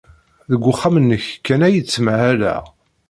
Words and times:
Deg 0.49 0.61
uxxam-nnek 0.71 1.25
kan 1.45 1.61
ay 1.67 1.75
ttmahaleɣ. 1.81 2.63